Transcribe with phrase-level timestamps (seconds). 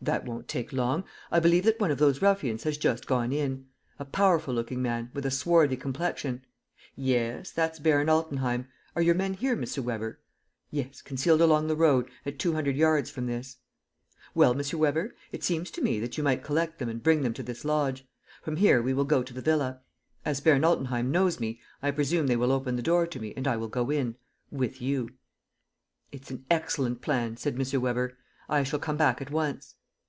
[0.00, 1.02] "That won't take long.
[1.30, 3.66] I believe that one of those ruffians has just gone in;
[3.98, 6.46] a powerful looking man, with a swarthy complexion...."
[6.96, 8.68] "Yes, that's Baron Altenheim.
[8.94, 9.84] Are your men here, M.
[9.84, 10.20] Weber?"
[10.70, 13.56] "Yes, concealed along the road, at two hundred yards from this."
[14.36, 14.78] "Well, M.
[14.78, 17.64] Weber, it seems to me that you might collect them and bring them to this
[17.64, 18.06] lodge.
[18.40, 19.80] From here we will go to the villa.
[20.24, 23.48] As Baron Altenheim knows me, I presume they will open the door to me and
[23.48, 24.14] I will go in...
[24.52, 25.10] with you."
[26.12, 27.80] "It is an excellent plan," said M.
[27.82, 28.16] Weber.
[28.48, 29.74] "I shall come back at once."